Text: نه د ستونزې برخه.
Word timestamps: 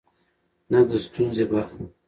نه 0.71 0.79
د 0.89 0.91
ستونزې 1.05 1.43
برخه. 1.51 1.81